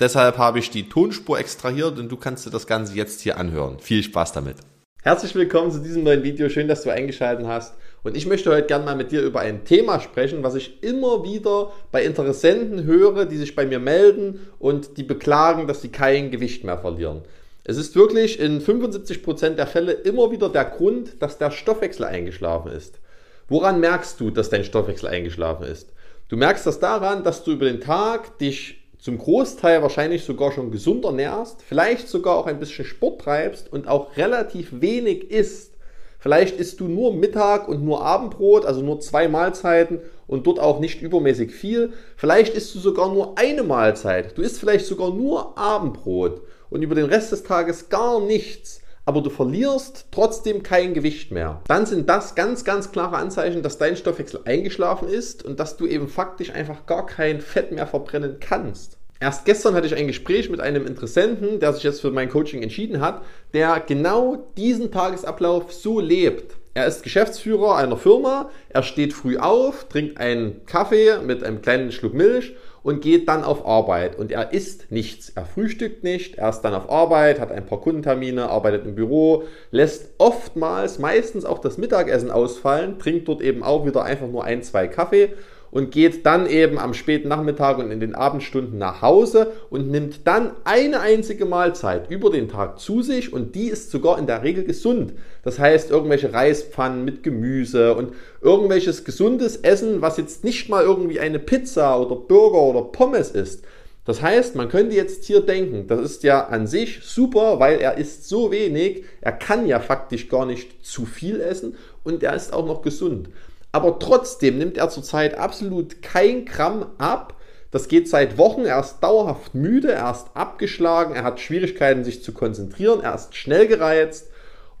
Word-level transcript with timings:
Deshalb 0.00 0.38
habe 0.38 0.58
ich 0.58 0.70
die 0.70 0.88
Tonspur 0.88 1.38
extrahiert 1.38 1.98
und 1.98 2.08
du 2.08 2.16
kannst 2.16 2.46
dir 2.46 2.50
das 2.50 2.66
Ganze 2.66 2.94
jetzt 2.94 3.20
hier 3.20 3.36
anhören. 3.36 3.78
Viel 3.80 4.02
Spaß 4.02 4.32
damit. 4.32 4.56
Herzlich 5.02 5.34
willkommen 5.34 5.70
zu 5.70 5.78
diesem 5.78 6.04
neuen 6.04 6.22
Video. 6.22 6.48
Schön, 6.48 6.68
dass 6.68 6.82
du 6.84 6.90
eingeschaltet 6.90 7.46
hast. 7.46 7.74
Und 8.02 8.16
ich 8.16 8.24
möchte 8.24 8.50
heute 8.50 8.66
gerne 8.66 8.86
mal 8.86 8.96
mit 8.96 9.12
dir 9.12 9.20
über 9.20 9.40
ein 9.40 9.66
Thema 9.66 10.00
sprechen, 10.00 10.42
was 10.42 10.54
ich 10.54 10.82
immer 10.82 11.22
wieder 11.22 11.72
bei 11.92 12.02
Interessenten 12.02 12.84
höre, 12.84 13.26
die 13.26 13.36
sich 13.36 13.54
bei 13.54 13.66
mir 13.66 13.78
melden 13.78 14.48
und 14.58 14.96
die 14.96 15.02
beklagen, 15.02 15.66
dass 15.66 15.82
sie 15.82 15.90
kein 15.90 16.30
Gewicht 16.30 16.64
mehr 16.64 16.78
verlieren. 16.78 17.20
Es 17.64 17.76
ist 17.76 17.94
wirklich 17.94 18.40
in 18.40 18.62
75% 18.62 19.50
der 19.50 19.66
Fälle 19.66 19.92
immer 19.92 20.30
wieder 20.30 20.48
der 20.48 20.64
Grund, 20.64 21.20
dass 21.22 21.36
der 21.36 21.50
Stoffwechsel 21.50 22.06
eingeschlafen 22.06 22.72
ist. 22.72 23.00
Woran 23.48 23.80
merkst 23.80 24.18
du, 24.18 24.30
dass 24.30 24.48
dein 24.48 24.64
Stoffwechsel 24.64 25.10
eingeschlafen 25.10 25.66
ist? 25.66 25.92
Du 26.28 26.38
merkst 26.38 26.66
das 26.66 26.80
daran, 26.80 27.22
dass 27.22 27.44
du 27.44 27.52
über 27.52 27.66
den 27.66 27.82
Tag 27.82 28.38
dich 28.38 28.79
zum 29.00 29.18
Großteil 29.18 29.82
wahrscheinlich 29.82 30.24
sogar 30.24 30.52
schon 30.52 30.70
gesund 30.70 31.04
ernährst, 31.04 31.62
vielleicht 31.62 32.08
sogar 32.08 32.36
auch 32.36 32.46
ein 32.46 32.58
bisschen 32.58 32.84
Sport 32.84 33.22
treibst 33.22 33.72
und 33.72 33.88
auch 33.88 34.16
relativ 34.16 34.80
wenig 34.80 35.30
isst. 35.30 35.74
Vielleicht 36.18 36.58
isst 36.58 36.80
du 36.80 36.84
nur 36.84 37.14
Mittag 37.14 37.66
und 37.66 37.82
nur 37.82 38.02
Abendbrot, 38.02 38.66
also 38.66 38.82
nur 38.82 39.00
zwei 39.00 39.26
Mahlzeiten 39.26 40.00
und 40.26 40.46
dort 40.46 40.60
auch 40.60 40.78
nicht 40.78 41.00
übermäßig 41.00 41.50
viel. 41.50 41.94
Vielleicht 42.16 42.54
isst 42.54 42.74
du 42.74 42.78
sogar 42.78 43.10
nur 43.10 43.38
eine 43.38 43.62
Mahlzeit. 43.62 44.36
Du 44.36 44.42
isst 44.42 44.60
vielleicht 44.60 44.84
sogar 44.84 45.14
nur 45.14 45.56
Abendbrot 45.56 46.42
und 46.68 46.82
über 46.82 46.94
den 46.94 47.06
Rest 47.06 47.32
des 47.32 47.42
Tages 47.42 47.88
gar 47.88 48.20
nichts 48.20 48.82
aber 49.04 49.22
du 49.22 49.30
verlierst 49.30 50.06
trotzdem 50.10 50.62
kein 50.62 50.94
Gewicht 50.94 51.30
mehr, 51.32 51.60
dann 51.66 51.86
sind 51.86 52.08
das 52.08 52.34
ganz, 52.34 52.64
ganz 52.64 52.92
klare 52.92 53.16
Anzeichen, 53.16 53.62
dass 53.62 53.78
dein 53.78 53.96
Stoffwechsel 53.96 54.40
eingeschlafen 54.44 55.08
ist 55.08 55.44
und 55.44 55.60
dass 55.60 55.76
du 55.76 55.86
eben 55.86 56.08
faktisch 56.08 56.50
einfach 56.50 56.86
gar 56.86 57.06
kein 57.06 57.40
Fett 57.40 57.72
mehr 57.72 57.86
verbrennen 57.86 58.36
kannst. 58.40 58.98
Erst 59.22 59.44
gestern 59.44 59.74
hatte 59.74 59.86
ich 59.86 59.94
ein 59.94 60.06
Gespräch 60.06 60.48
mit 60.48 60.60
einem 60.60 60.86
Interessenten, 60.86 61.60
der 61.60 61.74
sich 61.74 61.82
jetzt 61.82 62.00
für 62.00 62.10
mein 62.10 62.30
Coaching 62.30 62.62
entschieden 62.62 63.02
hat, 63.02 63.22
der 63.52 63.78
genau 63.80 64.48
diesen 64.56 64.90
Tagesablauf 64.90 65.74
so 65.74 66.00
lebt. 66.00 66.56
Er 66.72 66.86
ist 66.86 67.02
Geschäftsführer 67.02 67.76
einer 67.76 67.98
Firma, 67.98 68.50
er 68.70 68.82
steht 68.82 69.12
früh 69.12 69.36
auf, 69.36 69.88
trinkt 69.88 70.18
einen 70.18 70.64
Kaffee 70.64 71.18
mit 71.18 71.44
einem 71.44 71.60
kleinen 71.60 71.92
Schluck 71.92 72.14
Milch 72.14 72.54
und 72.82 73.00
geht 73.02 73.28
dann 73.28 73.44
auf 73.44 73.66
Arbeit. 73.66 74.18
Und 74.18 74.32
er 74.32 74.52
isst 74.52 74.90
nichts. 74.90 75.30
Er 75.30 75.44
frühstückt 75.44 76.04
nicht, 76.04 76.36
er 76.36 76.50
ist 76.50 76.62
dann 76.62 76.74
auf 76.74 76.90
Arbeit, 76.90 77.40
hat 77.40 77.52
ein 77.52 77.66
paar 77.66 77.80
Kundentermine, 77.80 78.48
arbeitet 78.48 78.86
im 78.86 78.94
Büro, 78.94 79.44
lässt 79.70 80.10
oftmals, 80.18 80.98
meistens 80.98 81.44
auch 81.44 81.58
das 81.58 81.78
Mittagessen 81.78 82.30
ausfallen, 82.30 82.98
trinkt 82.98 83.28
dort 83.28 83.42
eben 83.42 83.62
auch 83.62 83.86
wieder 83.86 84.04
einfach 84.04 84.28
nur 84.28 84.44
ein, 84.44 84.62
zwei 84.62 84.88
Kaffee 84.88 85.30
und 85.70 85.90
geht 85.90 86.26
dann 86.26 86.46
eben 86.46 86.78
am 86.78 86.94
späten 86.94 87.28
Nachmittag 87.28 87.78
und 87.78 87.90
in 87.90 88.00
den 88.00 88.14
Abendstunden 88.14 88.78
nach 88.78 89.02
Hause 89.02 89.52
und 89.70 89.90
nimmt 89.90 90.26
dann 90.26 90.52
eine 90.64 91.00
einzige 91.00 91.46
Mahlzeit 91.46 92.10
über 92.10 92.30
den 92.30 92.48
Tag 92.48 92.78
zu 92.78 93.02
sich 93.02 93.32
und 93.32 93.54
die 93.54 93.68
ist 93.68 93.90
sogar 93.90 94.18
in 94.18 94.26
der 94.26 94.42
Regel 94.42 94.64
gesund. 94.64 95.12
Das 95.42 95.58
heißt, 95.58 95.90
irgendwelche 95.90 96.32
Reispfannen 96.32 97.04
mit 97.04 97.22
Gemüse 97.22 97.94
und 97.94 98.12
irgendwelches 98.40 99.04
gesundes 99.04 99.56
Essen, 99.56 100.02
was 100.02 100.16
jetzt 100.16 100.44
nicht 100.44 100.68
mal 100.68 100.82
irgendwie 100.82 101.20
eine 101.20 101.38
Pizza 101.38 102.00
oder 102.00 102.16
Burger 102.16 102.62
oder 102.62 102.82
Pommes 102.82 103.30
ist. 103.30 103.64
Das 104.06 104.22
heißt, 104.22 104.56
man 104.56 104.68
könnte 104.68 104.96
jetzt 104.96 105.24
hier 105.26 105.40
denken, 105.40 105.86
das 105.86 106.00
ist 106.00 106.22
ja 106.24 106.46
an 106.46 106.66
sich 106.66 107.00
super, 107.02 107.60
weil 107.60 107.78
er 107.78 107.98
isst 107.98 108.28
so 108.28 108.50
wenig, 108.50 109.04
er 109.20 109.32
kann 109.32 109.66
ja 109.66 109.78
faktisch 109.78 110.28
gar 110.28 110.46
nicht 110.46 110.84
zu 110.84 111.04
viel 111.04 111.40
essen 111.40 111.76
und 112.02 112.22
er 112.22 112.34
ist 112.34 112.52
auch 112.52 112.66
noch 112.66 112.82
gesund. 112.82 113.28
Aber 113.72 113.98
trotzdem 113.98 114.58
nimmt 114.58 114.78
er 114.78 114.88
zurzeit 114.88 115.38
absolut 115.38 116.02
kein 116.02 116.44
Gramm 116.44 116.86
ab. 116.98 117.34
Das 117.70 117.86
geht 117.86 118.08
seit 118.08 118.36
Wochen. 118.36 118.64
Er 118.64 118.80
ist 118.80 119.00
dauerhaft 119.00 119.54
müde, 119.54 119.92
er 119.92 120.10
ist 120.10 120.26
abgeschlagen, 120.34 121.14
er 121.14 121.22
hat 121.22 121.38
Schwierigkeiten, 121.38 122.02
sich 122.02 122.22
zu 122.22 122.32
konzentrieren, 122.32 123.00
er 123.00 123.14
ist 123.14 123.36
schnell 123.36 123.68
gereizt 123.68 124.30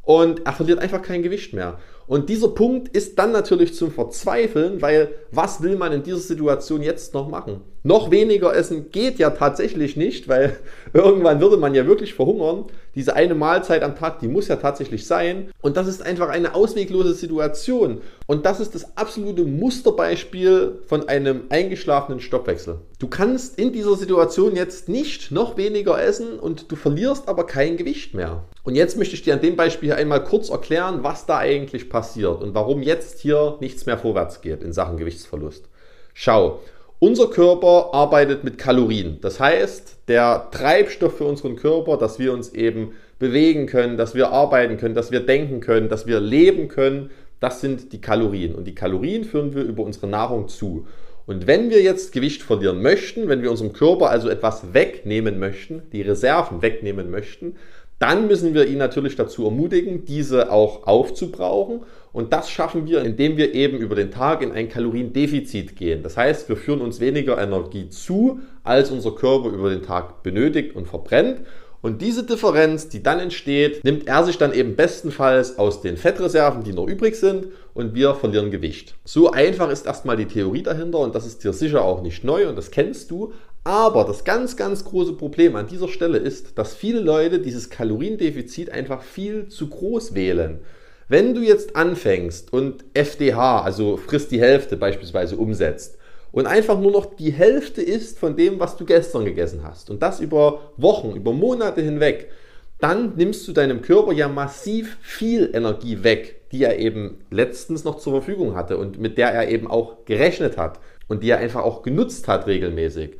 und 0.02 0.44
er 0.44 0.52
verliert 0.52 0.80
einfach 0.80 1.02
kein 1.02 1.22
Gewicht 1.22 1.52
mehr. 1.52 1.78
Und 2.10 2.28
dieser 2.28 2.48
Punkt 2.48 2.88
ist 2.88 3.20
dann 3.20 3.30
natürlich 3.30 3.72
zum 3.72 3.92
Verzweifeln, 3.92 4.82
weil 4.82 5.14
was 5.30 5.62
will 5.62 5.76
man 5.76 5.92
in 5.92 6.02
dieser 6.02 6.18
Situation 6.18 6.82
jetzt 6.82 7.14
noch 7.14 7.28
machen? 7.28 7.60
Noch 7.84 8.10
weniger 8.10 8.52
essen 8.52 8.90
geht 8.90 9.20
ja 9.20 9.30
tatsächlich 9.30 9.96
nicht, 9.96 10.26
weil 10.26 10.56
irgendwann 10.92 11.40
würde 11.40 11.56
man 11.56 11.72
ja 11.72 11.86
wirklich 11.86 12.14
verhungern. 12.14 12.64
Diese 12.96 13.14
eine 13.14 13.36
Mahlzeit 13.36 13.84
am 13.84 13.94
Tag, 13.94 14.18
die 14.18 14.26
muss 14.26 14.48
ja 14.48 14.56
tatsächlich 14.56 15.06
sein. 15.06 15.52
Und 15.62 15.76
das 15.76 15.86
ist 15.86 16.02
einfach 16.02 16.30
eine 16.30 16.56
ausweglose 16.56 17.14
Situation. 17.14 18.00
Und 18.26 18.44
das 18.44 18.58
ist 18.58 18.74
das 18.74 18.96
absolute 18.96 19.44
Musterbeispiel 19.44 20.80
von 20.88 21.08
einem 21.08 21.42
eingeschlafenen 21.48 22.18
Stoffwechsel. 22.18 22.78
Du 23.00 23.08
kannst 23.08 23.58
in 23.58 23.72
dieser 23.72 23.96
Situation 23.96 24.54
jetzt 24.54 24.90
nicht 24.90 25.30
noch 25.30 25.56
weniger 25.56 25.98
essen 25.98 26.38
und 26.38 26.70
du 26.70 26.76
verlierst 26.76 27.28
aber 27.28 27.46
kein 27.46 27.78
Gewicht 27.78 28.12
mehr. 28.12 28.44
Und 28.62 28.74
jetzt 28.74 28.98
möchte 28.98 29.14
ich 29.14 29.22
dir 29.22 29.32
an 29.32 29.40
dem 29.40 29.56
Beispiel 29.56 29.94
einmal 29.94 30.22
kurz 30.22 30.50
erklären, 30.50 31.02
was 31.02 31.24
da 31.24 31.38
eigentlich 31.38 31.88
passiert 31.88 32.42
und 32.42 32.54
warum 32.54 32.82
jetzt 32.82 33.20
hier 33.20 33.56
nichts 33.60 33.86
mehr 33.86 33.96
vorwärts 33.96 34.42
geht 34.42 34.62
in 34.62 34.74
Sachen 34.74 34.98
Gewichtsverlust. 34.98 35.64
Schau, 36.12 36.60
unser 36.98 37.28
Körper 37.28 37.94
arbeitet 37.94 38.44
mit 38.44 38.58
Kalorien. 38.58 39.16
Das 39.22 39.40
heißt, 39.40 39.96
der 40.08 40.48
Treibstoff 40.50 41.16
für 41.16 41.24
unseren 41.24 41.56
Körper, 41.56 41.96
dass 41.96 42.18
wir 42.18 42.34
uns 42.34 42.52
eben 42.52 42.92
bewegen 43.18 43.64
können, 43.64 43.96
dass 43.96 44.14
wir 44.14 44.30
arbeiten 44.30 44.76
können, 44.76 44.94
dass 44.94 45.10
wir 45.10 45.20
denken 45.20 45.60
können, 45.60 45.88
dass 45.88 46.06
wir 46.06 46.20
leben 46.20 46.68
können, 46.68 47.10
das 47.40 47.62
sind 47.62 47.94
die 47.94 48.02
Kalorien. 48.02 48.54
Und 48.54 48.64
die 48.64 48.74
Kalorien 48.74 49.24
führen 49.24 49.54
wir 49.54 49.62
über 49.62 49.84
unsere 49.84 50.06
Nahrung 50.06 50.48
zu. 50.48 50.86
Und 51.30 51.46
wenn 51.46 51.70
wir 51.70 51.80
jetzt 51.80 52.10
Gewicht 52.10 52.42
verlieren 52.42 52.82
möchten, 52.82 53.28
wenn 53.28 53.40
wir 53.40 53.52
unserem 53.52 53.72
Körper 53.72 54.10
also 54.10 54.28
etwas 54.28 54.74
wegnehmen 54.74 55.38
möchten, 55.38 55.82
die 55.92 56.02
Reserven 56.02 56.60
wegnehmen 56.60 57.08
möchten, 57.08 57.54
dann 58.00 58.26
müssen 58.26 58.52
wir 58.52 58.66
ihn 58.66 58.78
natürlich 58.78 59.14
dazu 59.14 59.44
ermutigen, 59.44 60.04
diese 60.04 60.50
auch 60.50 60.88
aufzubrauchen. 60.88 61.82
Und 62.12 62.32
das 62.32 62.50
schaffen 62.50 62.88
wir, 62.88 63.04
indem 63.04 63.36
wir 63.36 63.54
eben 63.54 63.78
über 63.78 63.94
den 63.94 64.10
Tag 64.10 64.42
in 64.42 64.50
ein 64.50 64.68
Kaloriendefizit 64.68 65.76
gehen. 65.76 66.02
Das 66.02 66.16
heißt, 66.16 66.48
wir 66.48 66.56
führen 66.56 66.80
uns 66.80 66.98
weniger 66.98 67.40
Energie 67.40 67.88
zu, 67.90 68.40
als 68.64 68.90
unser 68.90 69.12
Körper 69.12 69.50
über 69.50 69.70
den 69.70 69.84
Tag 69.84 70.24
benötigt 70.24 70.74
und 70.74 70.88
verbrennt. 70.88 71.42
Und 71.82 72.02
diese 72.02 72.24
Differenz, 72.24 72.88
die 72.88 73.02
dann 73.02 73.20
entsteht, 73.20 73.82
nimmt 73.84 74.06
er 74.06 74.24
sich 74.24 74.36
dann 74.36 74.52
eben 74.52 74.76
bestenfalls 74.76 75.58
aus 75.58 75.80
den 75.80 75.96
Fettreserven, 75.96 76.62
die 76.62 76.74
noch 76.74 76.86
übrig 76.86 77.16
sind, 77.16 77.46
und 77.72 77.94
wir 77.94 78.14
verlieren 78.14 78.50
Gewicht. 78.50 78.96
So 79.04 79.30
einfach 79.30 79.70
ist 79.70 79.86
erstmal 79.86 80.16
die 80.16 80.26
Theorie 80.26 80.62
dahinter 80.62 80.98
und 80.98 81.14
das 81.14 81.26
ist 81.26 81.44
dir 81.44 81.52
sicher 81.52 81.82
auch 81.82 82.02
nicht 82.02 82.24
neu 82.24 82.48
und 82.48 82.56
das 82.56 82.70
kennst 82.70 83.10
du. 83.10 83.32
Aber 83.62 84.04
das 84.04 84.24
ganz, 84.24 84.56
ganz 84.56 84.84
große 84.84 85.14
Problem 85.14 85.54
an 85.54 85.66
dieser 85.66 85.88
Stelle 85.88 86.18
ist, 86.18 86.58
dass 86.58 86.74
viele 86.74 87.00
Leute 87.00 87.40
dieses 87.40 87.70
Kaloriendefizit 87.70 88.70
einfach 88.70 89.02
viel 89.02 89.48
zu 89.48 89.68
groß 89.68 90.14
wählen. 90.14 90.60
Wenn 91.08 91.34
du 91.34 91.42
jetzt 91.42 91.76
anfängst 91.76 92.52
und 92.52 92.84
FDH, 92.94 93.62
also 93.62 93.96
frisst 93.96 94.30
die 94.30 94.40
Hälfte 94.40 94.76
beispielsweise 94.76 95.36
umsetzt, 95.36 95.98
und 96.32 96.46
einfach 96.46 96.78
nur 96.78 96.92
noch 96.92 97.14
die 97.14 97.32
Hälfte 97.32 97.82
isst 97.82 98.18
von 98.18 98.36
dem, 98.36 98.60
was 98.60 98.76
du 98.76 98.84
gestern 98.84 99.24
gegessen 99.24 99.62
hast 99.62 99.90
und 99.90 100.02
das 100.02 100.20
über 100.20 100.72
Wochen, 100.76 101.14
über 101.14 101.32
Monate 101.32 101.82
hinweg, 101.82 102.30
dann 102.78 103.14
nimmst 103.16 103.46
du 103.46 103.52
deinem 103.52 103.82
Körper 103.82 104.12
ja 104.12 104.28
massiv 104.28 104.96
viel 105.02 105.50
Energie 105.52 106.02
weg, 106.02 106.48
die 106.50 106.64
er 106.64 106.78
eben 106.78 107.18
letztens 107.30 107.84
noch 107.84 107.98
zur 107.98 108.14
Verfügung 108.14 108.54
hatte 108.54 108.78
und 108.78 108.98
mit 108.98 109.18
der 109.18 109.32
er 109.32 109.48
eben 109.48 109.70
auch 109.70 110.04
gerechnet 110.06 110.56
hat 110.56 110.80
und 111.08 111.22
die 111.22 111.30
er 111.30 111.38
einfach 111.38 111.62
auch 111.62 111.82
genutzt 111.82 112.26
hat 112.28 112.46
regelmäßig. 112.46 113.18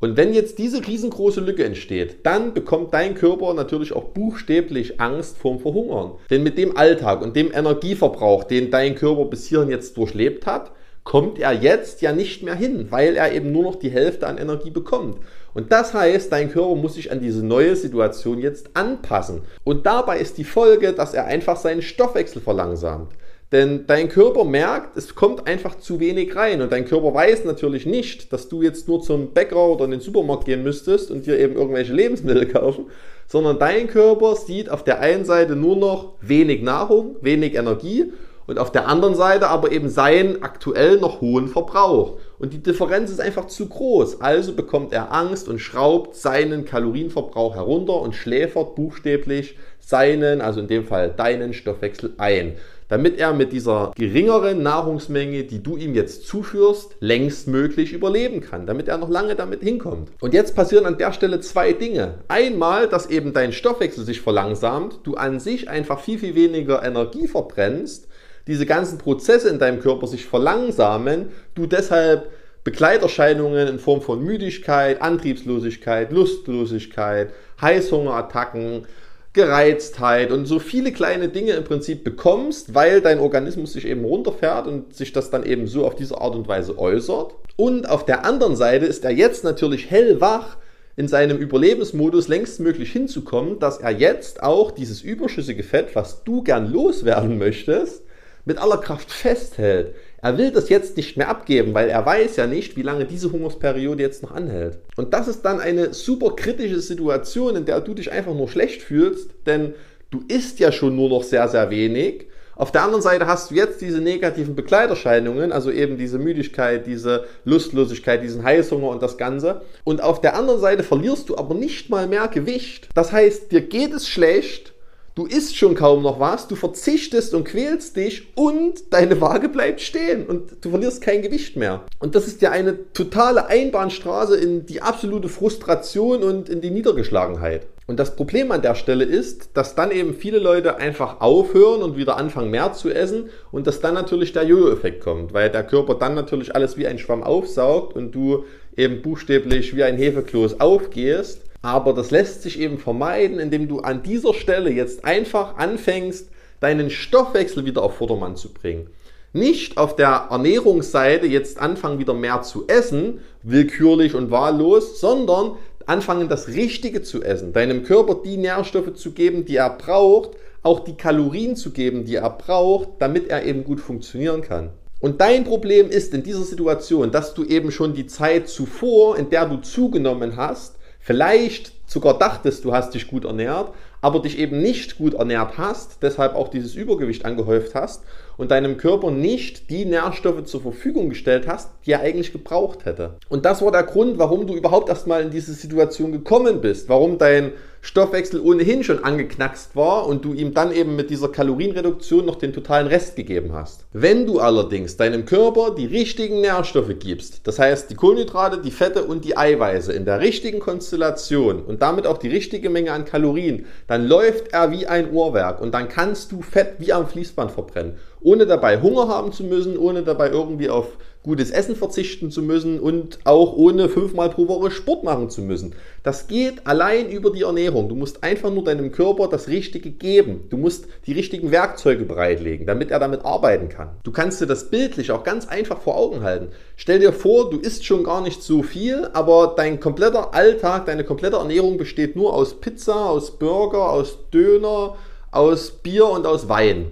Und 0.00 0.16
wenn 0.16 0.34
jetzt 0.34 0.58
diese 0.58 0.84
riesengroße 0.84 1.40
Lücke 1.40 1.64
entsteht, 1.64 2.26
dann 2.26 2.54
bekommt 2.54 2.92
dein 2.92 3.14
Körper 3.14 3.54
natürlich 3.54 3.92
auch 3.92 4.06
buchstäblich 4.06 5.00
Angst 5.00 5.38
vorm 5.38 5.60
Verhungern. 5.60 6.14
Denn 6.28 6.42
mit 6.42 6.58
dem 6.58 6.76
Alltag 6.76 7.22
und 7.22 7.36
dem 7.36 7.52
Energieverbrauch, 7.52 8.42
den 8.42 8.72
dein 8.72 8.96
Körper 8.96 9.26
bis 9.26 9.46
hierhin 9.46 9.70
jetzt 9.70 9.96
durchlebt 9.96 10.44
hat, 10.44 10.72
kommt 11.04 11.38
er 11.38 11.52
jetzt 11.52 12.00
ja 12.00 12.12
nicht 12.12 12.42
mehr 12.42 12.54
hin, 12.54 12.86
weil 12.90 13.16
er 13.16 13.32
eben 13.32 13.52
nur 13.52 13.64
noch 13.64 13.74
die 13.76 13.90
Hälfte 13.90 14.26
an 14.26 14.38
Energie 14.38 14.70
bekommt. 14.70 15.18
Und 15.54 15.72
das 15.72 15.92
heißt, 15.92 16.32
dein 16.32 16.50
Körper 16.50 16.76
muss 16.76 16.94
sich 16.94 17.10
an 17.10 17.20
diese 17.20 17.44
neue 17.44 17.76
Situation 17.76 18.38
jetzt 18.38 18.70
anpassen. 18.74 19.42
Und 19.64 19.84
dabei 19.84 20.18
ist 20.18 20.38
die 20.38 20.44
Folge, 20.44 20.92
dass 20.92 21.12
er 21.12 21.26
einfach 21.26 21.56
seinen 21.56 21.82
Stoffwechsel 21.82 22.40
verlangsamt. 22.40 23.12
Denn 23.50 23.86
dein 23.86 24.08
Körper 24.08 24.44
merkt, 24.44 24.96
es 24.96 25.14
kommt 25.14 25.46
einfach 25.46 25.76
zu 25.78 26.00
wenig 26.00 26.34
rein. 26.34 26.62
Und 26.62 26.72
dein 26.72 26.86
Körper 26.86 27.12
weiß 27.12 27.44
natürlich 27.44 27.84
nicht, 27.84 28.32
dass 28.32 28.48
du 28.48 28.62
jetzt 28.62 28.88
nur 28.88 29.02
zum 29.02 29.32
Bäcker 29.32 29.68
oder 29.68 29.84
in 29.84 29.90
den 29.90 30.00
Supermarkt 30.00 30.46
gehen 30.46 30.62
müsstest 30.62 31.10
und 31.10 31.26
dir 31.26 31.38
eben 31.38 31.56
irgendwelche 31.56 31.92
Lebensmittel 31.92 32.46
kaufen, 32.52 32.86
sondern 33.26 33.58
dein 33.58 33.88
Körper 33.88 34.36
sieht 34.36 34.70
auf 34.70 34.84
der 34.84 35.00
einen 35.00 35.26
Seite 35.26 35.54
nur 35.54 35.76
noch 35.76 36.14
wenig 36.22 36.62
Nahrung, 36.62 37.16
wenig 37.20 37.54
Energie 37.54 38.12
und 38.52 38.58
auf 38.58 38.70
der 38.70 38.86
anderen 38.86 39.14
Seite 39.14 39.48
aber 39.48 39.72
eben 39.72 39.88
seinen 39.88 40.42
aktuell 40.42 40.98
noch 40.98 41.22
hohen 41.22 41.48
Verbrauch. 41.48 42.18
Und 42.38 42.52
die 42.52 42.62
Differenz 42.62 43.10
ist 43.10 43.20
einfach 43.20 43.46
zu 43.46 43.66
groß. 43.66 44.20
Also 44.20 44.52
bekommt 44.52 44.92
er 44.92 45.10
Angst 45.10 45.48
und 45.48 45.58
schraubt 45.58 46.16
seinen 46.16 46.66
Kalorienverbrauch 46.66 47.54
herunter 47.54 47.98
und 48.00 48.14
schläfert 48.14 48.74
buchstäblich 48.74 49.56
seinen, 49.80 50.42
also 50.42 50.60
in 50.60 50.68
dem 50.68 50.84
Fall 50.84 51.10
deinen 51.16 51.54
Stoffwechsel 51.54 52.12
ein 52.18 52.56
damit 52.92 53.18
er 53.18 53.32
mit 53.32 53.52
dieser 53.52 53.92
geringeren 53.96 54.62
Nahrungsmenge, 54.62 55.44
die 55.44 55.62
du 55.62 55.78
ihm 55.78 55.94
jetzt 55.94 56.26
zuführst, 56.26 56.94
längstmöglich 57.00 57.94
überleben 57.94 58.42
kann, 58.42 58.66
damit 58.66 58.86
er 58.86 58.98
noch 58.98 59.08
lange 59.08 59.34
damit 59.34 59.62
hinkommt. 59.62 60.10
Und 60.20 60.34
jetzt 60.34 60.54
passieren 60.54 60.84
an 60.84 60.98
der 60.98 61.14
Stelle 61.14 61.40
zwei 61.40 61.72
Dinge. 61.72 62.16
Einmal, 62.28 62.88
dass 62.88 63.06
eben 63.06 63.32
dein 63.32 63.54
Stoffwechsel 63.54 64.04
sich 64.04 64.20
verlangsamt, 64.20 65.00
du 65.04 65.14
an 65.14 65.40
sich 65.40 65.70
einfach 65.70 66.00
viel, 66.00 66.18
viel 66.18 66.34
weniger 66.34 66.82
Energie 66.82 67.28
verbrennst, 67.28 68.08
diese 68.46 68.66
ganzen 68.66 68.98
Prozesse 68.98 69.48
in 69.48 69.58
deinem 69.58 69.80
Körper 69.80 70.06
sich 70.06 70.26
verlangsamen, 70.26 71.28
du 71.54 71.66
deshalb 71.66 72.30
Begleiterscheinungen 72.64 73.66
in 73.66 73.78
Form 73.78 74.02
von 74.02 74.22
Müdigkeit, 74.22 75.02
Antriebslosigkeit, 75.02 76.12
Lustlosigkeit, 76.12 77.30
Heißhungerattacken, 77.60 78.86
Gereiztheit 79.32 80.30
und 80.30 80.44
so 80.44 80.58
viele 80.58 80.92
kleine 80.92 81.28
Dinge 81.28 81.52
im 81.52 81.64
Prinzip 81.64 82.04
bekommst, 82.04 82.74
weil 82.74 83.00
dein 83.00 83.18
Organismus 83.18 83.72
sich 83.72 83.86
eben 83.86 84.04
runterfährt 84.04 84.66
und 84.66 84.94
sich 84.94 85.12
das 85.12 85.30
dann 85.30 85.44
eben 85.44 85.66
so 85.66 85.86
auf 85.86 85.94
diese 85.94 86.20
Art 86.20 86.34
und 86.34 86.48
Weise 86.48 86.78
äußert. 86.78 87.34
Und 87.56 87.88
auf 87.88 88.04
der 88.04 88.24
anderen 88.26 88.56
Seite 88.56 88.84
ist 88.84 89.04
er 89.04 89.10
jetzt 89.10 89.42
natürlich 89.42 89.90
hellwach 89.90 90.58
in 90.96 91.08
seinem 91.08 91.38
Überlebensmodus 91.38 92.28
längstmöglich 92.28 92.92
hinzukommen, 92.92 93.58
dass 93.58 93.78
er 93.78 93.90
jetzt 93.90 94.42
auch 94.42 94.70
dieses 94.70 95.00
überschüssige 95.00 95.62
Fett, 95.62 95.94
was 95.94 96.24
du 96.24 96.42
gern 96.42 96.70
loswerden 96.70 97.38
möchtest, 97.38 98.02
mit 98.44 98.58
aller 98.58 98.78
Kraft 98.78 99.10
festhält. 99.10 99.94
Er 100.20 100.38
will 100.38 100.52
das 100.52 100.68
jetzt 100.68 100.96
nicht 100.96 101.16
mehr 101.16 101.28
abgeben, 101.28 101.74
weil 101.74 101.88
er 101.88 102.06
weiß 102.06 102.36
ja 102.36 102.46
nicht, 102.46 102.76
wie 102.76 102.82
lange 102.82 103.04
diese 103.04 103.32
Hungersperiode 103.32 104.02
jetzt 104.02 104.22
noch 104.22 104.30
anhält. 104.30 104.78
Und 104.96 105.12
das 105.14 105.26
ist 105.26 105.42
dann 105.42 105.60
eine 105.60 105.92
super 105.94 106.36
kritische 106.36 106.80
Situation, 106.80 107.56
in 107.56 107.64
der 107.64 107.80
du 107.80 107.94
dich 107.94 108.12
einfach 108.12 108.34
nur 108.34 108.48
schlecht 108.48 108.82
fühlst, 108.82 109.30
denn 109.46 109.74
du 110.10 110.22
isst 110.28 110.60
ja 110.60 110.70
schon 110.70 110.94
nur 110.94 111.08
noch 111.08 111.24
sehr, 111.24 111.48
sehr 111.48 111.70
wenig. 111.70 112.26
Auf 112.54 112.70
der 112.70 112.82
anderen 112.82 113.02
Seite 113.02 113.26
hast 113.26 113.50
du 113.50 113.54
jetzt 113.54 113.80
diese 113.80 114.00
negativen 114.00 114.54
Begleiterscheinungen, 114.54 115.50
also 115.50 115.70
eben 115.70 115.96
diese 115.96 116.18
Müdigkeit, 116.18 116.86
diese 116.86 117.24
Lustlosigkeit, 117.44 118.22
diesen 118.22 118.44
Heißhunger 118.44 118.88
und 118.88 119.02
das 119.02 119.18
Ganze. 119.18 119.62
Und 119.84 120.02
auf 120.02 120.20
der 120.20 120.36
anderen 120.36 120.60
Seite 120.60 120.82
verlierst 120.82 121.30
du 121.30 121.36
aber 121.36 121.54
nicht 121.54 121.90
mal 121.90 122.06
mehr 122.06 122.28
Gewicht. 122.28 122.88
Das 122.94 123.10
heißt, 123.10 123.50
dir 123.50 123.62
geht 123.62 123.92
es 123.92 124.06
schlecht, 124.06 124.71
Du 125.14 125.26
isst 125.26 125.58
schon 125.58 125.74
kaum 125.74 126.02
noch 126.02 126.20
was, 126.20 126.48
du 126.48 126.56
verzichtest 126.56 127.34
und 127.34 127.44
quälst 127.44 127.96
dich 127.96 128.28
und 128.34 128.94
deine 128.94 129.20
Waage 129.20 129.50
bleibt 129.50 129.82
stehen 129.82 130.24
und 130.24 130.64
du 130.64 130.70
verlierst 130.70 131.02
kein 131.02 131.20
Gewicht 131.20 131.54
mehr. 131.54 131.84
Und 131.98 132.14
das 132.14 132.26
ist 132.26 132.40
ja 132.40 132.50
eine 132.50 132.90
totale 132.94 133.46
Einbahnstraße 133.46 134.38
in 134.38 134.64
die 134.64 134.80
absolute 134.80 135.28
Frustration 135.28 136.22
und 136.22 136.48
in 136.48 136.62
die 136.62 136.70
Niedergeschlagenheit. 136.70 137.66
Und 137.86 137.98
das 137.98 138.16
Problem 138.16 138.52
an 138.52 138.62
der 138.62 138.74
Stelle 138.74 139.04
ist, 139.04 139.50
dass 139.52 139.74
dann 139.74 139.90
eben 139.90 140.14
viele 140.14 140.38
Leute 140.38 140.76
einfach 140.76 141.20
aufhören 141.20 141.82
und 141.82 141.98
wieder 141.98 142.16
anfangen 142.16 142.50
mehr 142.50 142.72
zu 142.72 142.88
essen 142.88 143.28
und 143.50 143.66
dass 143.66 143.80
dann 143.80 143.92
natürlich 143.92 144.32
der 144.32 144.44
Jojo-Effekt 144.44 145.02
kommt, 145.02 145.34
weil 145.34 145.50
der 145.50 145.64
Körper 145.64 145.94
dann 145.94 146.14
natürlich 146.14 146.54
alles 146.54 146.78
wie 146.78 146.86
ein 146.86 146.98
Schwamm 146.98 147.22
aufsaugt 147.22 147.94
und 147.94 148.12
du 148.12 148.44
eben 148.78 149.02
buchstäblich 149.02 149.76
wie 149.76 149.82
ein 149.82 149.98
Hefekloß 149.98 150.58
aufgehst 150.58 151.42
aber 151.62 151.92
das 151.92 152.10
lässt 152.10 152.42
sich 152.42 152.58
eben 152.58 152.78
vermeiden, 152.78 153.38
indem 153.38 153.68
du 153.68 153.80
an 153.80 154.02
dieser 154.02 154.34
Stelle 154.34 154.70
jetzt 154.70 155.04
einfach 155.04 155.56
anfängst, 155.56 156.28
deinen 156.60 156.90
Stoffwechsel 156.90 157.64
wieder 157.64 157.82
auf 157.82 157.96
Vordermann 157.96 158.36
zu 158.36 158.52
bringen. 158.52 158.88
Nicht 159.32 159.78
auf 159.78 159.96
der 159.96 160.26
Ernährungsseite 160.30 161.26
jetzt 161.26 161.58
anfangen, 161.58 161.98
wieder 161.98 162.12
mehr 162.12 162.42
zu 162.42 162.66
essen, 162.66 163.20
willkürlich 163.42 164.14
und 164.14 164.30
wahllos, 164.30 165.00
sondern 165.00 165.52
anfangen, 165.86 166.28
das 166.28 166.48
Richtige 166.48 167.02
zu 167.02 167.22
essen. 167.22 167.52
Deinem 167.52 167.82
Körper 167.84 168.16
die 168.22 168.36
Nährstoffe 168.36 168.94
zu 168.94 169.12
geben, 169.12 169.44
die 169.44 169.56
er 169.56 169.70
braucht, 169.70 170.30
auch 170.62 170.80
die 170.80 170.96
Kalorien 170.96 171.56
zu 171.56 171.70
geben, 171.70 172.04
die 172.04 172.16
er 172.16 172.30
braucht, 172.30 172.88
damit 172.98 173.28
er 173.28 173.44
eben 173.44 173.64
gut 173.64 173.80
funktionieren 173.80 174.42
kann. 174.42 174.70
Und 175.00 175.20
dein 175.20 175.44
Problem 175.44 175.90
ist 175.90 176.14
in 176.14 176.22
dieser 176.22 176.42
Situation, 176.42 177.10
dass 177.10 177.34
du 177.34 177.44
eben 177.44 177.72
schon 177.72 177.94
die 177.94 178.06
Zeit 178.06 178.48
zuvor, 178.48 179.18
in 179.18 179.30
der 179.30 179.46
du 179.46 179.56
zugenommen 179.56 180.36
hast, 180.36 180.76
vielleicht 181.02 181.72
sogar 181.86 182.18
dachtest, 182.18 182.64
du 182.64 182.72
hast 182.72 182.94
dich 182.94 183.08
gut 183.08 183.24
ernährt, 183.24 183.74
aber 184.00 184.20
dich 184.20 184.38
eben 184.38 184.62
nicht 184.62 184.96
gut 184.96 185.14
ernährt 185.14 185.58
hast, 185.58 186.02
deshalb 186.02 186.34
auch 186.34 186.48
dieses 186.48 186.74
Übergewicht 186.74 187.24
angehäuft 187.24 187.74
hast 187.74 188.02
und 188.36 188.50
deinem 188.50 188.76
Körper 188.76 189.10
nicht 189.10 189.70
die 189.70 189.84
Nährstoffe 189.84 190.44
zur 190.44 190.62
Verfügung 190.62 191.08
gestellt 191.08 191.46
hast, 191.46 191.70
die 191.86 191.92
er 191.92 192.00
eigentlich 192.00 192.32
gebraucht 192.32 192.84
hätte. 192.84 193.14
Und 193.28 193.44
das 193.44 193.62
war 193.62 193.72
der 193.72 193.84
Grund, 193.84 194.18
warum 194.18 194.46
du 194.46 194.54
überhaupt 194.54 194.88
erstmal 194.88 195.22
in 195.22 195.30
diese 195.30 195.52
Situation 195.52 196.12
gekommen 196.12 196.60
bist, 196.60 196.88
warum 196.88 197.18
dein 197.18 197.52
Stoffwechsel 197.84 198.40
ohnehin 198.40 198.84
schon 198.84 199.02
angeknackst 199.02 199.74
war 199.74 200.06
und 200.06 200.24
du 200.24 200.34
ihm 200.34 200.54
dann 200.54 200.72
eben 200.72 200.94
mit 200.94 201.10
dieser 201.10 201.28
Kalorienreduktion 201.28 202.24
noch 202.24 202.36
den 202.36 202.52
totalen 202.52 202.86
Rest 202.86 203.16
gegeben 203.16 203.52
hast. 203.52 203.86
Wenn 203.92 204.24
du 204.24 204.38
allerdings 204.38 204.96
deinem 204.96 205.24
Körper 205.24 205.74
die 205.74 205.86
richtigen 205.86 206.40
Nährstoffe 206.40 206.96
gibst, 207.00 207.40
das 207.44 207.58
heißt 207.58 207.90
die 207.90 207.96
Kohlenhydrate, 207.96 208.58
die 208.58 208.70
Fette 208.70 209.02
und 209.02 209.24
die 209.24 209.36
Eiweiße 209.36 209.92
in 209.92 210.04
der 210.04 210.20
richtigen 210.20 210.60
Konstellation 210.60 211.60
und 211.60 211.82
damit 211.82 212.06
auch 212.06 212.18
die 212.18 212.28
richtige 212.28 212.70
Menge 212.70 212.92
an 212.92 213.04
Kalorien, 213.04 213.66
dann 213.88 214.06
läuft 214.06 214.52
er 214.52 214.70
wie 214.70 214.86
ein 214.86 215.10
Uhrwerk 215.10 215.60
und 215.60 215.74
dann 215.74 215.88
kannst 215.88 216.30
du 216.30 216.40
Fett 216.40 216.74
wie 216.78 216.92
am 216.92 217.08
Fließband 217.08 217.50
verbrennen 217.50 217.94
ohne 218.22 218.46
dabei 218.46 218.80
Hunger 218.80 219.08
haben 219.08 219.32
zu 219.32 219.44
müssen, 219.44 219.76
ohne 219.76 220.02
dabei 220.02 220.30
irgendwie 220.30 220.68
auf 220.68 220.96
gutes 221.22 221.50
Essen 221.50 221.76
verzichten 221.76 222.30
zu 222.30 222.42
müssen 222.42 222.80
und 222.80 223.20
auch 223.24 223.52
ohne 223.56 223.88
fünfmal 223.88 224.30
pro 224.30 224.48
Woche 224.48 224.70
Sport 224.70 225.04
machen 225.04 225.30
zu 225.30 225.40
müssen. 225.40 225.74
Das 226.02 226.26
geht 226.26 226.66
allein 226.66 227.10
über 227.10 227.30
die 227.30 227.42
Ernährung. 227.42 227.88
Du 227.88 227.94
musst 227.94 228.24
einfach 228.24 228.50
nur 228.50 228.64
deinem 228.64 228.90
Körper 228.90 229.28
das 229.28 229.46
Richtige 229.46 229.90
geben. 229.90 230.44
Du 230.50 230.56
musst 230.56 230.86
die 231.06 231.12
richtigen 231.12 231.52
Werkzeuge 231.52 232.04
bereitlegen, 232.04 232.66
damit 232.66 232.90
er 232.90 232.98
damit 232.98 233.24
arbeiten 233.24 233.68
kann. 233.68 233.90
Du 234.02 234.10
kannst 234.10 234.40
dir 234.40 234.46
das 234.46 234.68
bildlich 234.70 235.12
auch 235.12 235.22
ganz 235.22 235.46
einfach 235.46 235.80
vor 235.80 235.96
Augen 235.96 236.22
halten. 236.22 236.48
Stell 236.76 236.98
dir 236.98 237.12
vor, 237.12 237.50
du 237.50 237.58
isst 237.58 237.84
schon 237.84 238.02
gar 238.02 238.20
nicht 238.20 238.42
so 238.42 238.64
viel, 238.64 239.08
aber 239.12 239.54
dein 239.56 239.78
kompletter 239.78 240.34
Alltag, 240.34 240.86
deine 240.86 241.04
komplette 241.04 241.36
Ernährung 241.36 241.78
besteht 241.78 242.16
nur 242.16 242.34
aus 242.34 242.54
Pizza, 242.54 243.10
aus 243.10 243.38
Burger, 243.38 243.90
aus 243.90 244.18
Döner, 244.32 244.96
aus 245.30 245.70
Bier 245.70 246.06
und 246.06 246.26
aus 246.26 246.48
Wein 246.48 246.90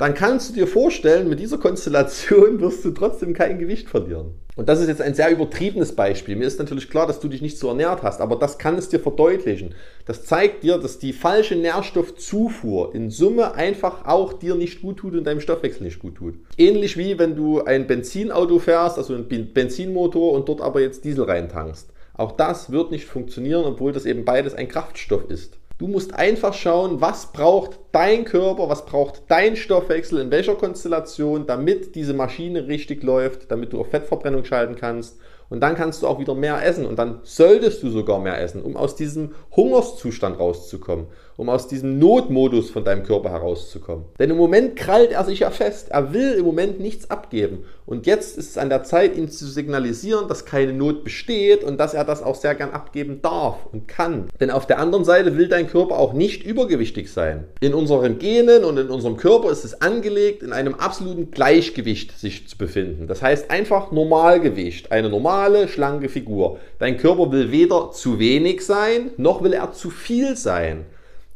dann 0.00 0.14
kannst 0.14 0.48
du 0.48 0.54
dir 0.54 0.66
vorstellen, 0.66 1.28
mit 1.28 1.40
dieser 1.40 1.58
Konstellation 1.58 2.58
wirst 2.58 2.82
du 2.86 2.90
trotzdem 2.92 3.34
kein 3.34 3.58
Gewicht 3.58 3.86
verlieren. 3.90 4.32
Und 4.56 4.70
das 4.70 4.80
ist 4.80 4.88
jetzt 4.88 5.02
ein 5.02 5.14
sehr 5.14 5.30
übertriebenes 5.30 5.94
Beispiel. 5.94 6.36
Mir 6.36 6.46
ist 6.46 6.58
natürlich 6.58 6.88
klar, 6.88 7.06
dass 7.06 7.20
du 7.20 7.28
dich 7.28 7.42
nicht 7.42 7.58
so 7.58 7.68
ernährt 7.68 8.02
hast, 8.02 8.22
aber 8.22 8.36
das 8.36 8.56
kann 8.56 8.78
es 8.78 8.88
dir 8.88 8.98
verdeutlichen. 8.98 9.74
Das 10.06 10.24
zeigt 10.24 10.62
dir, 10.62 10.78
dass 10.78 10.98
die 10.98 11.12
falsche 11.12 11.54
Nährstoffzufuhr 11.54 12.94
in 12.94 13.10
Summe 13.10 13.54
einfach 13.56 14.06
auch 14.06 14.32
dir 14.32 14.54
nicht 14.54 14.80
gut 14.80 14.96
tut 14.96 15.12
und 15.12 15.24
deinem 15.24 15.40
Stoffwechsel 15.40 15.82
nicht 15.82 15.98
gut 15.98 16.14
tut. 16.14 16.36
Ähnlich 16.56 16.96
wie 16.96 17.18
wenn 17.18 17.36
du 17.36 17.62
ein 17.62 17.86
Benzinauto 17.86 18.58
fährst, 18.58 18.96
also 18.96 19.14
ein 19.14 19.28
Benzinmotor 19.52 20.32
und 20.32 20.48
dort 20.48 20.62
aber 20.62 20.80
jetzt 20.80 21.04
Diesel 21.04 21.24
reintankst. 21.24 21.90
Auch 22.14 22.32
das 22.32 22.72
wird 22.72 22.90
nicht 22.90 23.04
funktionieren, 23.04 23.66
obwohl 23.66 23.92
das 23.92 24.06
eben 24.06 24.24
beides 24.24 24.54
ein 24.54 24.68
Kraftstoff 24.68 25.28
ist. 25.28 25.59
Du 25.80 25.86
musst 25.86 26.12
einfach 26.14 26.52
schauen, 26.52 27.00
was 27.00 27.32
braucht 27.32 27.78
dein 27.90 28.26
Körper, 28.26 28.68
was 28.68 28.84
braucht 28.84 29.22
dein 29.28 29.56
Stoffwechsel, 29.56 30.20
in 30.20 30.30
welcher 30.30 30.54
Konstellation, 30.54 31.46
damit 31.46 31.94
diese 31.94 32.12
Maschine 32.12 32.68
richtig 32.68 33.02
läuft, 33.02 33.50
damit 33.50 33.72
du 33.72 33.80
auf 33.80 33.88
Fettverbrennung 33.88 34.44
schalten 34.44 34.76
kannst 34.76 35.18
und 35.50 35.60
dann 35.60 35.74
kannst 35.74 36.02
du 36.02 36.06
auch 36.06 36.20
wieder 36.20 36.34
mehr 36.34 36.64
essen 36.64 36.86
und 36.86 36.98
dann 36.98 37.18
solltest 37.24 37.82
du 37.82 37.90
sogar 37.90 38.20
mehr 38.20 38.40
essen, 38.40 38.62
um 38.62 38.76
aus 38.76 38.94
diesem 38.94 39.34
Hungerszustand 39.54 40.38
rauszukommen, 40.38 41.06
um 41.36 41.48
aus 41.48 41.66
diesem 41.66 41.98
Notmodus 41.98 42.70
von 42.70 42.84
deinem 42.84 43.02
Körper 43.02 43.30
herauszukommen. 43.30 44.04
Denn 44.18 44.30
im 44.30 44.36
Moment 44.36 44.76
krallt 44.76 45.10
er 45.10 45.24
sich 45.24 45.40
ja 45.40 45.50
fest. 45.50 45.88
Er 45.90 46.12
will 46.12 46.32
im 46.34 46.44
Moment 46.44 46.78
nichts 46.78 47.10
abgeben. 47.10 47.64
Und 47.84 48.06
jetzt 48.06 48.38
ist 48.38 48.50
es 48.50 48.58
an 48.58 48.68
der 48.68 48.84
Zeit, 48.84 49.16
ihm 49.16 49.28
zu 49.28 49.46
signalisieren, 49.46 50.28
dass 50.28 50.44
keine 50.44 50.72
Not 50.72 51.02
besteht 51.02 51.64
und 51.64 51.78
dass 51.78 51.94
er 51.94 52.04
das 52.04 52.22
auch 52.22 52.36
sehr 52.36 52.54
gern 52.54 52.70
abgeben 52.70 53.20
darf 53.20 53.56
und 53.72 53.88
kann. 53.88 54.28
Denn 54.38 54.52
auf 54.52 54.66
der 54.66 54.78
anderen 54.78 55.04
Seite 55.04 55.36
will 55.36 55.48
dein 55.48 55.66
Körper 55.66 55.98
auch 55.98 56.12
nicht 56.12 56.44
übergewichtig 56.44 57.12
sein. 57.12 57.46
In 57.60 57.74
unseren 57.74 58.18
Genen 58.20 58.62
und 58.64 58.78
in 58.78 58.90
unserem 58.90 59.16
Körper 59.16 59.50
ist 59.50 59.64
es 59.64 59.82
angelegt, 59.82 60.44
in 60.44 60.52
einem 60.52 60.74
absoluten 60.74 61.32
Gleichgewicht 61.32 62.16
sich 62.16 62.46
zu 62.46 62.56
befinden. 62.56 63.08
Das 63.08 63.22
heißt 63.22 63.50
einfach 63.50 63.90
Normalgewicht, 63.90 64.92
eine 64.92 65.08
normale 65.08 65.39
normale, 65.40 65.68
schlanke 65.68 66.08
Figur. 66.08 66.58
Dein 66.78 66.98
Körper 66.98 67.32
will 67.32 67.50
weder 67.50 67.90
zu 67.92 68.18
wenig 68.18 68.64
sein, 68.64 69.10
noch 69.16 69.42
will 69.42 69.52
er 69.52 69.72
zu 69.72 69.90
viel 69.90 70.36
sein. 70.36 70.84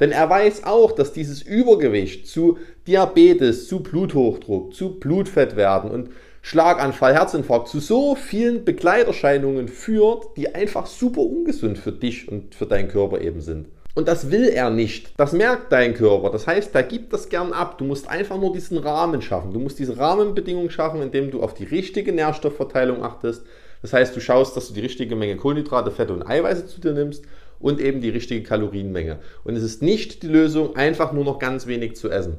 Denn 0.01 0.11
er 0.13 0.29
weiß 0.29 0.65
auch, 0.65 0.93
dass 0.93 1.13
dieses 1.13 1.41
Übergewicht 1.43 2.27
zu 2.27 2.59
Diabetes, 2.87 3.69
zu 3.69 3.81
Bluthochdruck, 3.81 4.75
zu 4.75 4.99
Blutfettwerten 4.99 5.91
und 5.91 6.11
Schlaganfall, 6.43 7.15
Herzinfarkt, 7.15 7.69
zu 7.69 7.81
so 7.81 8.15
vielen 8.15 8.65
Begleiterscheinungen 8.65 9.69
führt, 9.69 10.37
die 10.37 10.55
einfach 10.55 10.87
super 10.87 11.23
ungesund 11.23 11.79
für 11.79 11.93
dich 11.93 12.29
und 12.29 12.55
für 12.55 12.67
deinen 12.67 12.89
Körper 12.89 13.23
eben 13.23 13.41
sind. 13.41 13.69
Und 13.95 14.09
das 14.09 14.31
will 14.33 14.49
er 14.49 14.71
nicht. 14.71 15.13
Das 15.17 15.33
merkt 15.33 15.71
dein 15.73 15.95
Körper. 15.95 16.31
Das 16.31 16.49
heißt, 16.49 16.75
er 16.75 16.83
gibt 16.83 17.13
das 17.13 17.29
gern 17.29 17.53
ab. 17.53 17.79
Du 17.79 17.85
musst 17.85 18.09
einfach 18.09 18.39
nur 18.39 18.53
diesen 18.53 18.77
Rahmen 18.77 19.23
schaffen. 19.23 19.53
Du 19.53 19.61
musst 19.61 19.79
diese 19.79 19.97
Rahmenbedingungen 19.97 20.71
schaffen, 20.71 21.01
indem 21.01 21.31
du 21.31 21.43
auf 21.43 21.55
die 21.55 21.65
richtige 21.65 22.13
Nährstoffverteilung 22.13 23.05
achtest. 23.05 23.47
Das 23.85 23.93
heißt, 23.93 24.17
du 24.17 24.21
schaust, 24.21 24.57
dass 24.57 24.69
du 24.69 24.73
die 24.73 24.81
richtige 24.81 25.15
Menge 25.15 25.37
Kohlenhydrate, 25.37 25.91
Fette 25.91 26.15
und 26.15 26.23
Eiweiße 26.23 26.67
zu 26.69 26.81
dir 26.81 26.95
nimmst 26.95 27.23
und 27.61 27.83
eben 27.83 28.01
die 28.01 28.09
richtige 28.09 28.43
Kalorienmenge. 28.43 29.19
Und 29.45 29.57
es 29.57 29.63
ist 29.63 29.83
nicht 29.83 30.23
die 30.23 30.27
Lösung, 30.27 30.75
einfach 30.75 31.13
nur 31.13 31.23
noch 31.23 31.39
ganz 31.39 31.67
wenig 31.67 31.95
zu 31.95 32.09
essen. 32.09 32.39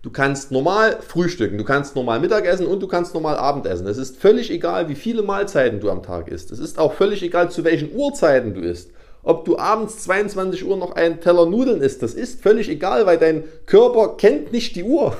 Du 0.00 0.08
kannst 0.08 0.52
normal 0.52 0.96
frühstücken, 1.06 1.58
du 1.58 1.64
kannst 1.64 1.96
normal 1.96 2.20
Mittagessen 2.20 2.66
und 2.66 2.80
du 2.80 2.88
kannst 2.88 3.12
normal 3.12 3.36
Abendessen. 3.36 3.86
Es 3.86 3.98
ist 3.98 4.16
völlig 4.16 4.50
egal, 4.50 4.88
wie 4.88 4.94
viele 4.94 5.20
Mahlzeiten 5.20 5.80
du 5.80 5.90
am 5.90 6.02
Tag 6.02 6.28
isst. 6.28 6.50
Es 6.50 6.60
ist 6.60 6.78
auch 6.78 6.94
völlig 6.94 7.22
egal, 7.22 7.50
zu 7.50 7.62
welchen 7.62 7.94
Uhrzeiten 7.94 8.54
du 8.54 8.62
isst. 8.62 8.90
Ob 9.22 9.44
du 9.44 9.58
abends 9.58 9.98
22 9.98 10.64
Uhr 10.64 10.78
noch 10.78 10.92
einen 10.92 11.20
Teller 11.20 11.44
Nudeln 11.44 11.82
isst, 11.82 12.02
das 12.02 12.14
ist 12.14 12.40
völlig 12.40 12.70
egal, 12.70 13.04
weil 13.04 13.18
dein 13.18 13.44
Körper 13.66 14.16
kennt 14.16 14.50
nicht 14.50 14.76
die 14.76 14.84
Uhr. 14.84 15.14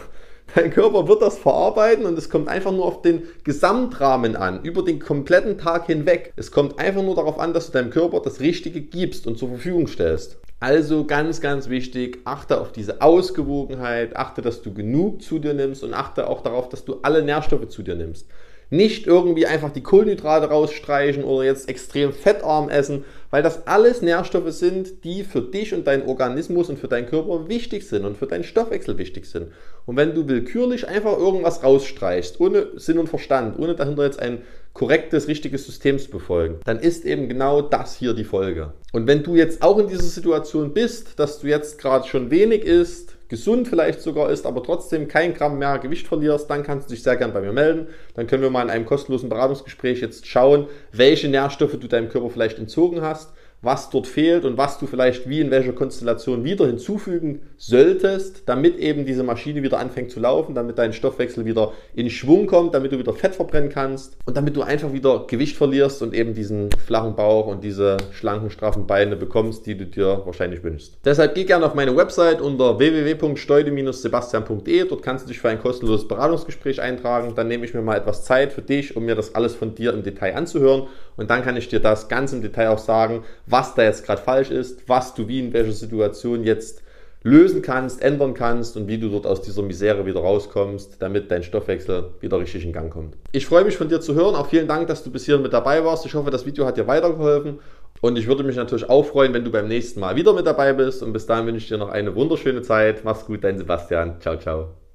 Dein 0.55 0.71
Körper 0.71 1.09
wird 1.09 1.23
das 1.23 1.39
verarbeiten 1.39 2.07
und 2.07 2.17
es 2.17 2.31
kommt 2.31 2.49
einfach 2.49 2.73
nur 2.73 2.87
auf 2.87 3.03
den 3.03 3.25
Gesamtrahmen 3.45 4.37
an, 4.37 4.63
über 4.63 4.83
den 4.83 5.01
kompletten 5.01 5.59
Tag 5.59 5.87
hinweg. 5.87 6.33
Es 6.37 6.51
kommt 6.51 6.79
einfach 6.79 7.03
nur 7.03 7.15
darauf 7.15 7.39
an, 7.39 7.53
dass 7.53 7.67
du 7.67 7.73
deinem 7.73 7.91
Körper 7.91 8.21
das 8.21 8.41
Richtige 8.41 8.81
gibst 8.81 9.27
und 9.27 9.39
zur 9.39 9.49
Verfügung 9.49 9.87
stellst. 9.87 10.39
Also 10.59 11.05
ganz, 11.05 11.43
ganz 11.43 11.69
wichtig, 11.69 12.21
achte 12.25 12.61
auf 12.61 12.73
diese 12.73 13.03
Ausgewogenheit, 13.03 14.17
achte, 14.17 14.41
dass 14.41 14.63
du 14.63 14.73
genug 14.73 15.21
zu 15.21 15.39
dir 15.39 15.53
nimmst 15.53 15.85
und 15.85 15.93
achte 15.93 16.29
auch 16.29 16.41
darauf, 16.41 16.71
dass 16.71 16.85
du 16.85 17.01
alle 17.03 17.23
Nährstoffe 17.23 17.69
zu 17.69 17.83
dir 17.83 17.95
nimmst. 17.95 18.27
Nicht 18.71 19.07
irgendwie 19.07 19.47
einfach 19.47 19.71
die 19.71 19.83
Kohlenhydrate 19.83 20.49
rausstreichen 20.49 21.23
oder 21.23 21.45
jetzt 21.45 21.69
extrem 21.69 22.13
fettarm 22.13 22.69
essen, 22.69 23.05
weil 23.31 23.43
das 23.43 23.67
alles 23.67 24.03
Nährstoffe 24.03 24.51
sind, 24.53 25.05
die 25.05 25.23
für 25.23 25.41
dich 25.41 25.73
und 25.73 25.87
deinen 25.87 26.07
Organismus 26.07 26.69
und 26.69 26.79
für 26.79 26.89
deinen 26.89 27.07
Körper 27.07 27.49
wichtig 27.49 27.87
sind 27.87 28.05
und 28.05 28.17
für 28.17 28.27
deinen 28.27 28.45
Stoffwechsel 28.45 28.99
wichtig 28.99 29.27
sind. 29.27 29.53
Und 29.85 29.97
wenn 29.97 30.15
du 30.15 30.27
willkürlich 30.27 30.89
einfach 30.89 31.17
irgendwas 31.17 31.63
rausstreichst, 31.63 32.41
ohne 32.41 32.69
Sinn 32.77 32.99
und 32.99 33.09
Verstand, 33.09 33.59
ohne 33.59 33.75
dahinter 33.75 34.05
jetzt 34.05 34.21
ein 34.21 34.43
korrektes, 34.73 35.29
richtiges 35.29 35.65
System 35.65 35.99
zu 35.99 36.11
befolgen, 36.11 36.61
dann 36.65 36.79
ist 36.79 37.05
eben 37.05 37.29
genau 37.29 37.63
das 37.63 37.97
hier 37.97 38.15
die 38.15 38.25
Folge. 38.25 38.75
Und 38.93 39.07
wenn 39.07 39.23
du 39.23 39.37
jetzt 39.37 39.63
auch 39.63 39.79
in 39.79 39.89
dieser 39.89 40.03
Situation 40.03 40.75
bist, 40.75 41.19
dass 41.19 41.39
du 41.39 41.47
jetzt 41.47 41.79
gerade 41.79 42.07
schon 42.07 42.31
wenig 42.31 42.65
isst, 42.65 43.16
gesund 43.29 43.69
vielleicht 43.69 44.01
sogar 44.01 44.31
ist, 44.31 44.47
aber 44.47 44.63
trotzdem 44.63 45.09
kein 45.09 45.35
Gramm 45.35 45.59
mehr 45.59 45.79
Gewicht 45.79 46.07
verlierst, 46.07 46.49
dann 46.49 46.63
kannst 46.63 46.89
du 46.89 46.95
dich 46.95 47.03
sehr 47.03 47.17
gern 47.17 47.33
bei 47.33 47.41
mir 47.41 47.53
melden. 47.53 47.89
Dann 48.15 48.27
können 48.27 48.43
wir 48.43 48.51
mal 48.51 48.63
in 48.63 48.71
einem 48.71 48.87
kostenlosen 48.87 49.29
Beratungsgespräch 49.29 50.01
jetzt 50.01 50.27
schauen, 50.27 50.69
welche 50.93 51.29
Nährstoffe 51.29 51.79
du 51.79 51.89
deinem 51.89 52.09
Körper 52.09 52.31
vielleicht 52.31 52.59
entzogen 52.59 53.03
hast 53.03 53.36
was 53.63 53.89
dort 53.91 54.07
fehlt 54.07 54.45
und 54.45 54.59
was 54.59 54.79
du 54.79 54.87
vielleicht 54.87 55.29
wie 55.29 55.41
in 55.41 55.51
welcher 55.51 55.73
Konstellation 55.73 56.45
wieder 56.45 56.67
hinzufügen 56.67 57.41
solltest, 57.57 58.43
damit 58.47 58.79
eben 58.79 59.05
diese 59.07 59.25
Maschine 59.25 59.63
wieder 59.63 59.79
anfängt 59.79 60.11
zu 60.11 60.21
laufen, 60.21 60.55
damit 60.55 60.79
dein 60.79 60.93
Stoffwechsel 60.93 61.45
wieder 61.45 61.73
in 61.95 62.11
Schwung 62.11 62.47
kommt, 62.47 62.75
damit 62.75 62.93
du 62.93 62.99
wieder 62.99 63.13
Fett 63.13 63.35
verbrennen 63.35 63.71
kannst 63.71 64.17
und 64.27 64.37
damit 64.37 64.57
du 64.57 64.63
einfach 64.63 64.93
wieder 64.93 65.25
Gewicht 65.27 65.57
verlierst 65.57 66.03
und 66.03 66.15
eben 66.15 66.35
diesen 66.35 66.71
flachen 66.73 67.17
Bauch 67.17 67.47
und 67.47 67.65
diese 67.65 67.97
schlanken, 68.13 68.51
straffen 68.51 68.87
Beine 68.87 69.17
bekommst, 69.17 69.67
die 69.67 69.77
du 69.77 69.87
dir 69.87 70.23
wahrscheinlich 70.25 70.63
wünschst. 70.63 70.99
Deshalb 71.05 71.35
geh 71.35 71.45
gerne 71.45 71.67
auf 71.67 71.75
meine 71.75 71.97
Website 71.97 72.41
unter 72.41 72.79
www.steude-sebastian.de. 72.79 74.89
Dort 74.89 75.03
kannst 75.03 75.25
du 75.25 75.29
dich 75.29 75.41
für 75.41 75.49
ein 75.49 75.61
kostenloses 75.61 76.07
Beratungsgespräch 76.07 76.81
eintragen. 76.81 77.35
Dann 77.35 77.49
nehme 77.49 77.65
ich 77.65 77.75
mir 77.75 77.83
mal 77.83 77.97
etwas 77.97 78.25
Zeit 78.25 78.53
für 78.53 78.63
dich, 78.63 78.97
um 78.97 79.07
mir 79.07 79.15
das 79.15 79.35
alles 79.35 79.55
von 79.55 79.75
dir 79.75 79.93
im 79.93 80.03
Detail 80.03 80.37
anzuhören 80.37 80.89
und 81.17 81.31
dann 81.31 81.43
kann 81.43 81.57
ich 81.57 81.69
dir 81.69 81.81
das 81.81 82.09
ganz 82.09 82.33
im 82.33 82.43
Detail 82.43 82.69
auch 82.69 82.79
sagen, 82.79 83.25
was 83.47 83.75
da 83.75 83.83
jetzt 83.83 84.05
gerade 84.05 84.21
falsch 84.21 84.51
ist, 84.51 84.89
was 84.89 85.15
du 85.15 85.29
wie 85.29 85.41
in 85.41 85.53
welcher 85.53 85.73
Situation 85.73 86.45
jetzt 86.45 86.83
lösen 87.23 87.61
kannst, 87.61 88.03
ändern 88.03 88.35
kannst 88.35 88.77
und 88.77 88.87
wie 88.87 88.99
du 88.99 89.09
dort 89.09 89.27
aus 89.27 89.43
dieser 89.43 89.63
Misere 89.63 90.07
wieder 90.07 90.21
rauskommst, 90.21 91.03
damit 91.03 91.31
dein 91.31 91.43
Stoffwechsel 91.43 92.11
wieder 92.21 92.39
richtig 92.39 92.65
in 92.65 92.73
Gang 92.73 92.93
kommt. 92.93 93.17
Ich 93.33 93.47
freue 93.47 93.65
mich 93.65 93.77
von 93.77 93.89
dir 93.89 94.01
zu 94.01 94.15
hören. 94.15 94.37
Auch 94.37 94.47
vielen 94.47 94.69
Dank, 94.69 94.87
dass 94.87 95.03
du 95.03 95.11
bis 95.11 95.25
hierhin 95.25 95.43
mit 95.43 95.53
dabei 95.53 95.85
warst. 95.85 96.07
Ich 96.07 96.15
hoffe, 96.15 96.31
das 96.31 96.47
Video 96.47 96.67
hat 96.67 96.77
dir 96.77 96.87
weitergeholfen. 96.87 97.59
Und 98.01 98.17
ich 98.17 98.29
würde 98.29 98.45
mich 98.45 98.57
natürlich 98.57 98.89
auch 98.89 99.05
freuen, 99.05 99.35
wenn 99.35 99.45
du 99.45 99.51
beim 99.51 99.67
nächsten 99.67 100.01
Mal 100.01 100.15
wieder 100.15 100.35
mit 100.35 100.47
dabei 100.47 100.73
bist. 100.73 101.03
Und 101.03 101.13
bis 101.13 101.27
dahin 101.27 101.47
wünsche 101.47 101.59
ich 101.59 101.69
dir 101.69 101.79
noch 101.79 101.89
eine 101.89 102.15
wunderschöne 102.15 102.63
Zeit. 102.63 103.03
Mach's 103.05 103.27
gut, 103.27 103.43
dein 103.43 103.59
Sebastian. 103.59 104.21
Ciao, 104.21 104.37
ciao. 104.37 104.86